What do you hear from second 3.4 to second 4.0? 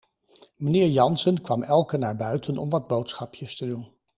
te doen.